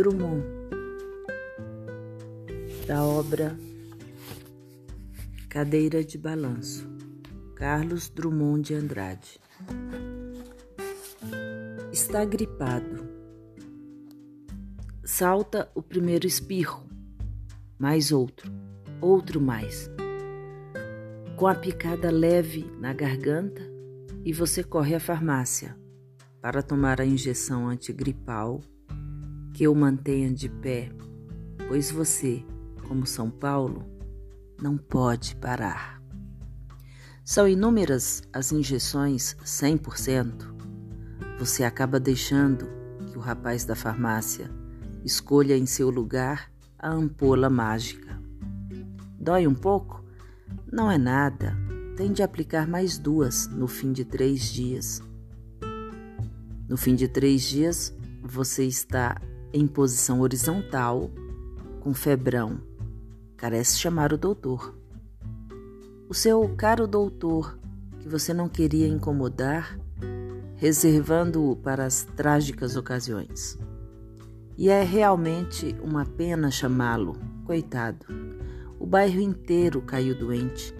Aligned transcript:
Drummond, 0.00 0.42
da 2.86 3.04
obra 3.04 3.54
Cadeira 5.46 6.02
de 6.02 6.16
Balanço, 6.16 6.88
Carlos 7.54 8.08
Drummond 8.08 8.62
de 8.62 8.74
Andrade. 8.74 9.38
Está 11.92 12.24
gripado. 12.24 13.06
Salta 15.04 15.70
o 15.74 15.82
primeiro 15.82 16.26
espirro, 16.26 16.82
mais 17.78 18.10
outro, 18.10 18.50
outro 19.02 19.38
mais. 19.38 19.90
Com 21.36 21.46
a 21.46 21.54
picada 21.54 22.10
leve 22.10 22.64
na 22.80 22.94
garganta, 22.94 23.60
e 24.24 24.32
você 24.32 24.64
corre 24.64 24.94
à 24.94 25.00
farmácia 25.00 25.76
para 26.40 26.62
tomar 26.62 27.02
a 27.02 27.04
injeção 27.04 27.68
antigripal 27.68 28.62
que 29.52 29.66
o 29.68 29.74
mantenha 29.74 30.32
de 30.32 30.48
pé, 30.48 30.90
pois 31.68 31.90
você, 31.90 32.44
como 32.86 33.06
São 33.06 33.30
Paulo, 33.30 33.84
não 34.60 34.76
pode 34.76 35.36
parar. 35.36 36.00
São 37.24 37.46
inúmeras 37.46 38.22
as 38.32 38.50
injeções 38.52 39.36
100%. 39.44 40.52
Você 41.38 41.64
acaba 41.64 42.00
deixando 42.00 42.66
que 43.06 43.16
o 43.16 43.20
rapaz 43.20 43.64
da 43.64 43.76
farmácia 43.76 44.50
escolha 45.04 45.56
em 45.56 45.66
seu 45.66 45.90
lugar 45.90 46.50
a 46.78 46.90
ampola 46.90 47.48
mágica. 47.48 48.20
Dói 49.18 49.46
um 49.46 49.54
pouco? 49.54 50.04
Não 50.72 50.90
é 50.90 50.98
nada. 50.98 51.56
Tem 51.96 52.12
de 52.12 52.22
aplicar 52.22 52.66
mais 52.66 52.98
duas 52.98 53.46
no 53.48 53.68
fim 53.68 53.92
de 53.92 54.04
três 54.04 54.44
dias. 54.50 55.02
No 56.68 56.76
fim 56.76 56.94
de 56.94 57.06
três 57.06 57.42
dias, 57.42 57.94
você 58.22 58.64
está 58.64 59.20
em 59.52 59.66
posição 59.66 60.20
horizontal, 60.20 61.10
com 61.80 61.92
febrão. 61.94 62.60
Carece 63.36 63.78
chamar 63.78 64.12
o 64.12 64.18
doutor. 64.18 64.74
O 66.08 66.14
seu 66.14 66.48
caro 66.56 66.86
doutor, 66.86 67.58
que 67.98 68.08
você 68.08 68.34
não 68.34 68.48
queria 68.48 68.86
incomodar, 68.86 69.78
reservando-o 70.56 71.56
para 71.56 71.86
as 71.86 72.04
trágicas 72.04 72.76
ocasiões. 72.76 73.58
E 74.58 74.68
é 74.68 74.82
realmente 74.82 75.74
uma 75.82 76.04
pena 76.04 76.50
chamá-lo, 76.50 77.16
coitado. 77.44 78.06
O 78.78 78.86
bairro 78.86 79.20
inteiro 79.20 79.80
caiu 79.80 80.18
doente. 80.18 80.74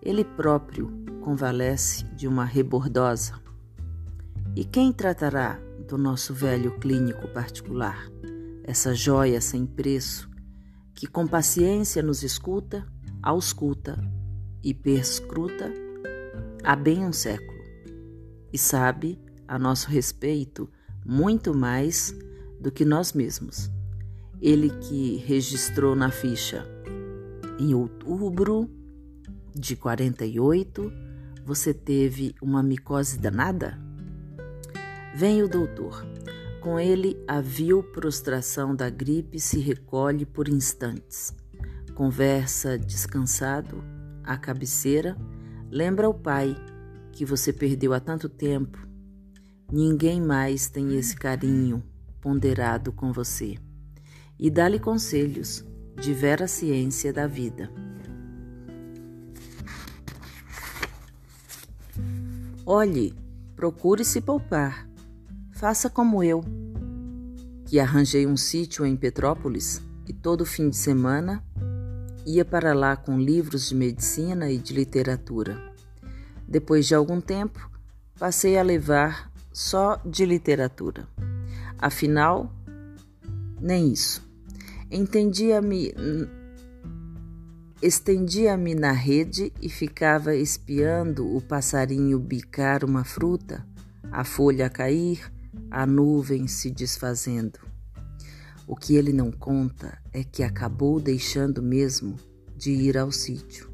Ele 0.00 0.24
próprio 0.24 0.90
convalesce 1.20 2.04
de 2.14 2.26
uma 2.26 2.44
rebordosa. 2.44 3.34
E 4.54 4.64
quem 4.64 4.92
tratará 4.92 5.60
do 5.86 5.96
nosso 5.96 6.34
velho 6.34 6.78
clínico 6.78 7.28
particular, 7.28 8.10
essa 8.64 8.94
joia 8.94 9.40
sem 9.40 9.64
preço, 9.64 10.28
que 10.94 11.06
com 11.06 11.26
paciência 11.26 12.02
nos 12.02 12.22
escuta, 12.22 12.86
ausculta 13.22 13.96
e 14.62 14.74
perscruta 14.74 15.72
há 16.64 16.74
bem 16.74 17.04
um 17.04 17.12
século, 17.12 17.58
e 18.52 18.58
sabe, 18.58 19.20
a 19.46 19.58
nosso 19.58 19.88
respeito, 19.88 20.68
muito 21.04 21.54
mais 21.54 22.12
do 22.60 22.72
que 22.72 22.84
nós 22.84 23.12
mesmos. 23.12 23.70
Ele 24.40 24.70
que 24.70 25.16
registrou 25.18 25.94
na 25.94 26.10
ficha 26.10 26.66
em 27.58 27.74
outubro 27.74 28.68
de 29.54 29.76
48, 29.76 30.92
você 31.44 31.72
teve 31.72 32.34
uma 32.42 32.62
micose 32.62 33.18
danada? 33.18 33.85
Vem 35.16 35.42
o 35.42 35.48
doutor. 35.48 36.06
Com 36.60 36.78
ele, 36.78 37.16
a 37.26 37.40
vil 37.40 37.82
prostração 37.82 38.76
da 38.76 38.90
gripe 38.90 39.40
se 39.40 39.58
recolhe 39.58 40.26
por 40.26 40.46
instantes. 40.46 41.34
Conversa 41.94 42.78
descansado, 42.78 43.82
à 44.22 44.36
cabeceira, 44.36 45.16
lembra 45.70 46.06
o 46.06 46.12
pai 46.12 46.54
que 47.12 47.24
você 47.24 47.50
perdeu 47.50 47.94
há 47.94 47.98
tanto 47.98 48.28
tempo. 48.28 48.86
Ninguém 49.72 50.20
mais 50.20 50.68
tem 50.68 50.98
esse 50.98 51.16
carinho 51.16 51.82
ponderado 52.20 52.92
com 52.92 53.10
você. 53.10 53.56
E 54.38 54.50
dá-lhe 54.50 54.78
conselhos 54.78 55.64
de 55.98 56.12
vera 56.12 56.46
ciência 56.46 57.10
da 57.10 57.26
vida. 57.26 57.72
Olhe, 62.66 63.14
procure 63.56 64.04
se 64.04 64.20
poupar. 64.20 64.85
Faça 65.56 65.88
como 65.88 66.22
eu, 66.22 66.44
que 67.64 67.80
arranjei 67.80 68.26
um 68.26 68.36
sítio 68.36 68.84
em 68.84 68.94
Petrópolis 68.94 69.80
e 70.06 70.12
todo 70.12 70.44
fim 70.44 70.68
de 70.68 70.76
semana 70.76 71.42
ia 72.26 72.44
para 72.44 72.74
lá 72.74 72.94
com 72.94 73.18
livros 73.18 73.70
de 73.70 73.74
medicina 73.74 74.50
e 74.50 74.58
de 74.58 74.74
literatura. 74.74 75.72
Depois 76.46 76.86
de 76.86 76.94
algum 76.94 77.22
tempo, 77.22 77.70
passei 78.18 78.58
a 78.58 78.62
levar 78.62 79.32
só 79.50 79.96
de 80.04 80.26
literatura. 80.26 81.08
Afinal, 81.78 82.52
nem 83.58 83.90
isso. 83.90 84.22
Entendia-me 84.90 85.94
Estendia-me 87.80 88.74
na 88.74 88.92
rede 88.92 89.54
e 89.62 89.70
ficava 89.70 90.34
espiando 90.34 91.34
o 91.34 91.40
passarinho 91.40 92.18
bicar 92.18 92.84
uma 92.84 93.04
fruta, 93.04 93.66
a 94.10 94.22
folha 94.22 94.68
cair, 94.68 95.30
a 95.70 95.86
nuvem 95.86 96.46
se 96.46 96.70
desfazendo. 96.70 97.58
O 98.66 98.74
que 98.74 98.96
ele 98.96 99.12
não 99.12 99.30
conta 99.30 99.98
é 100.12 100.24
que 100.24 100.42
acabou 100.42 101.00
deixando 101.00 101.62
mesmo 101.62 102.16
de 102.56 102.72
ir 102.72 102.98
ao 102.98 103.12
sítio 103.12 103.70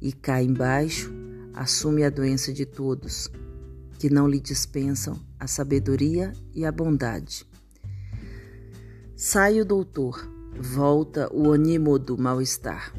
e 0.00 0.12
cá 0.12 0.42
embaixo 0.42 1.12
assume 1.54 2.02
a 2.02 2.10
doença 2.10 2.52
de 2.52 2.66
todos, 2.66 3.30
que 3.98 4.10
não 4.10 4.26
lhe 4.26 4.40
dispensam 4.40 5.20
a 5.38 5.46
sabedoria 5.46 6.32
e 6.52 6.64
a 6.64 6.72
bondade. 6.72 7.46
Sai 9.14 9.60
o 9.60 9.64
doutor, 9.64 10.28
volta 10.58 11.32
o 11.32 11.52
ânimo 11.52 11.98
do 11.98 12.18
mal-estar. 12.18 12.92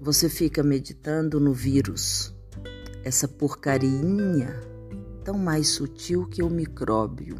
Você 0.00 0.28
fica 0.28 0.62
meditando 0.62 1.38
no 1.38 1.52
vírus, 1.52 2.34
essa 3.04 3.28
porcarinha 3.28 4.58
tão 5.22 5.36
mais 5.36 5.68
sutil 5.68 6.26
que 6.26 6.42
o 6.42 6.48
micróbio 6.48 7.36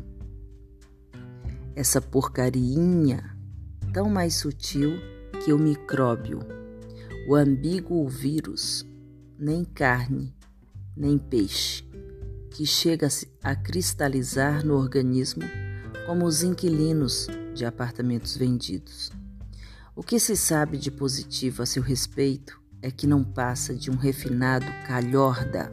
essa 1.74 2.00
porcarinha 2.00 3.36
tão 3.92 4.08
mais 4.08 4.36
sutil 4.36 4.92
que 5.44 5.52
o 5.52 5.58
micróbio, 5.58 6.40
o 7.28 7.34
ambíguo 7.34 8.08
vírus, 8.08 8.86
nem 9.38 9.64
carne, 9.64 10.34
nem 10.96 11.18
peixe, 11.18 11.84
que 12.50 12.64
chega 12.66 13.08
a 13.42 13.54
cristalizar 13.54 14.64
no 14.64 14.74
organismo 14.74 15.42
como 16.06 16.26
os 16.26 16.42
inquilinos 16.42 17.26
de 17.54 17.64
apartamentos 17.64 18.36
vendidos. 18.36 19.10
O 19.94 20.02
que 20.02 20.18
se 20.18 20.36
sabe 20.36 20.78
de 20.78 20.90
positivo 20.90 21.62
a 21.62 21.66
seu 21.66 21.82
respeito 21.82 22.60
é 22.80 22.90
que 22.90 23.06
não 23.06 23.22
passa 23.22 23.74
de 23.74 23.90
um 23.90 23.96
refinado 23.96 24.66
calhorda. 24.86 25.72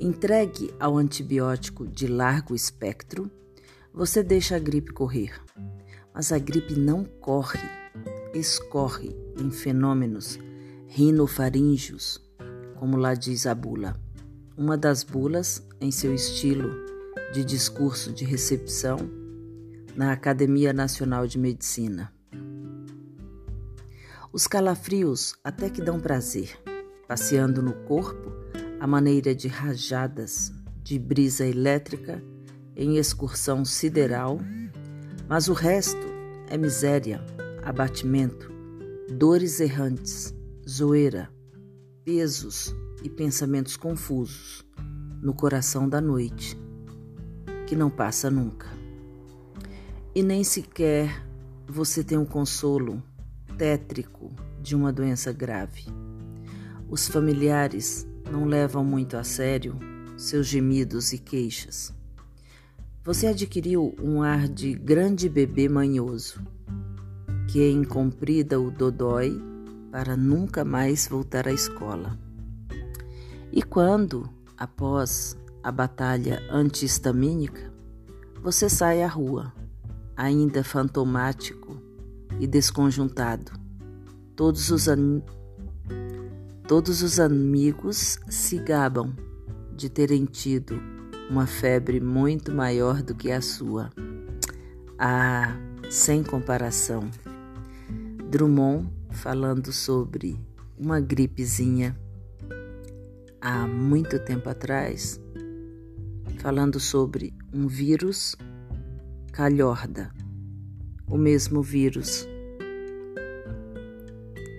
Entregue 0.00 0.72
ao 0.78 0.96
antibiótico 0.96 1.86
de 1.86 2.06
largo 2.06 2.54
espectro, 2.54 3.30
você 3.98 4.22
deixa 4.22 4.54
a 4.54 4.60
gripe 4.60 4.92
correr, 4.92 5.32
mas 6.14 6.30
a 6.30 6.38
gripe 6.38 6.78
não 6.78 7.02
corre, 7.04 7.58
escorre 8.32 9.10
em 9.36 9.50
fenômenos 9.50 10.38
rinofaríngeos, 10.86 12.24
como 12.76 12.96
lá 12.96 13.14
diz 13.14 13.44
a 13.44 13.56
bula. 13.56 14.00
Uma 14.56 14.76
das 14.76 15.02
bulas, 15.02 15.66
em 15.80 15.90
seu 15.90 16.14
estilo 16.14 16.70
de 17.32 17.44
discurso 17.44 18.12
de 18.12 18.24
recepção 18.24 18.98
na 19.96 20.12
Academia 20.12 20.72
Nacional 20.72 21.26
de 21.26 21.36
Medicina. 21.36 22.12
Os 24.32 24.46
calafrios 24.46 25.34
até 25.42 25.68
que 25.68 25.82
dão 25.82 25.98
prazer, 25.98 26.56
passeando 27.08 27.60
no 27.60 27.72
corpo 27.72 28.30
à 28.78 28.86
maneira 28.86 29.34
de 29.34 29.48
rajadas 29.48 30.52
de 30.84 31.00
brisa 31.00 31.44
elétrica 31.44 32.22
em 32.78 32.96
excursão 32.96 33.64
sideral, 33.64 34.38
mas 35.28 35.48
o 35.48 35.52
resto 35.52 36.06
é 36.48 36.56
miséria, 36.56 37.20
abatimento, 37.64 38.52
dores 39.10 39.58
errantes, 39.58 40.32
zoeira, 40.66 41.28
pesos 42.04 42.72
e 43.02 43.10
pensamentos 43.10 43.76
confusos 43.76 44.64
no 45.20 45.34
coração 45.34 45.88
da 45.88 46.00
noite, 46.00 46.56
que 47.66 47.74
não 47.74 47.90
passa 47.90 48.30
nunca. 48.30 48.68
E 50.14 50.22
nem 50.22 50.44
sequer 50.44 51.26
você 51.66 52.04
tem 52.04 52.16
um 52.16 52.24
consolo 52.24 53.02
tétrico 53.58 54.30
de 54.62 54.76
uma 54.76 54.92
doença 54.92 55.32
grave. 55.32 55.84
Os 56.88 57.08
familiares 57.08 58.06
não 58.30 58.44
levam 58.44 58.84
muito 58.84 59.16
a 59.16 59.24
sério 59.24 59.76
seus 60.16 60.46
gemidos 60.46 61.12
e 61.12 61.18
queixas. 61.18 61.97
Você 63.08 63.28
adquiriu 63.28 63.96
um 64.02 64.20
ar 64.20 64.46
de 64.46 64.74
grande 64.74 65.30
bebê 65.30 65.66
manhoso, 65.66 66.42
que 67.50 67.66
incomprida 67.70 68.60
o 68.60 68.70
dodói 68.70 69.42
para 69.90 70.14
nunca 70.14 70.62
mais 70.62 71.08
voltar 71.08 71.48
à 71.48 71.50
escola. 71.50 72.18
E 73.50 73.62
quando, 73.62 74.28
após 74.58 75.38
a 75.62 75.72
batalha 75.72 76.42
antihistamínica, 76.50 77.72
você 78.42 78.68
sai 78.68 79.02
à 79.02 79.08
rua, 79.08 79.54
ainda 80.14 80.62
fantomático 80.62 81.80
e 82.38 82.46
desconjuntado, 82.46 83.52
todos 84.36 84.70
os, 84.70 84.84
todos 86.66 87.00
os 87.00 87.18
amigos 87.18 88.18
se 88.28 88.58
gabam 88.58 89.16
de 89.74 89.88
terem 89.88 90.26
tido 90.26 90.97
uma 91.30 91.46
febre 91.46 92.00
muito 92.00 92.52
maior 92.52 93.02
do 93.02 93.14
que 93.14 93.30
a 93.30 93.40
sua. 93.40 93.90
Ah, 94.98 95.56
sem 95.90 96.22
comparação. 96.22 97.10
Drummond 98.30 98.88
falando 99.10 99.72
sobre 99.72 100.40
uma 100.78 101.00
gripezinha 101.00 101.98
há 103.40 103.66
muito 103.66 104.18
tempo 104.18 104.48
atrás, 104.48 105.20
falando 106.38 106.78
sobre 106.78 107.34
um 107.52 107.66
vírus 107.66 108.36
calhorda, 109.32 110.12
o 111.08 111.16
mesmo 111.16 111.62
vírus 111.62 112.26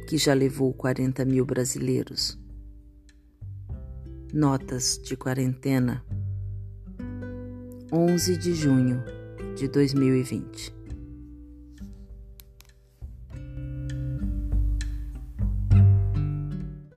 que 0.08 0.18
já 0.18 0.34
levou 0.34 0.74
40 0.74 1.24
mil 1.26 1.46
brasileiros. 1.46 2.40
Notas 4.34 5.00
de 5.04 5.16
quarentena, 5.16 6.04
11 7.92 8.38
de 8.38 8.54
junho 8.54 9.04
de 9.58 9.68
2020. 9.68 10.79